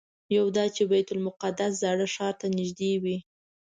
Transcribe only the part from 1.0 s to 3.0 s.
المقدس زاړه ښار ته نږدې